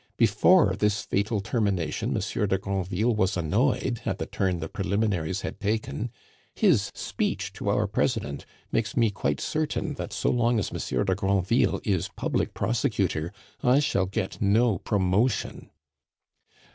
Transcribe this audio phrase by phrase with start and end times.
[0.17, 5.59] Before this fatal termination Monsieur de Granville was annoyed at the turn the preliminaries had
[5.59, 6.09] taken;
[6.55, 11.13] his speech to our President makes me quite certain that so long as Monsieur de
[11.13, 15.69] Granville is public prosecutor I shall get no promotion."